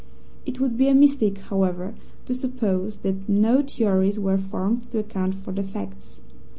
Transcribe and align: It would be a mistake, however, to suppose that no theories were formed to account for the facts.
It 0.47 0.59
would 0.59 0.77
be 0.77 0.87
a 0.87 0.95
mistake, 0.95 1.37
however, 1.37 1.93
to 2.25 2.33
suppose 2.33 2.97
that 3.01 3.29
no 3.29 3.61
theories 3.61 4.17
were 4.17 4.39
formed 4.39 4.89
to 4.89 4.97
account 4.97 5.35
for 5.35 5.51
the 5.53 5.61
facts. 5.61 6.21